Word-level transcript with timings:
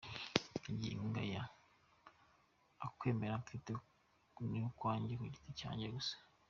Magingo 0.65 1.15
aya 1.25 1.43
ukwemera 2.87 3.35
mfite 3.43 3.71
ni 4.49 4.59
ukwanjye 4.69 5.13
ku 5.19 5.25
giti 5.33 5.51
cyanjye 5.61 5.87
gusa. 5.95 6.15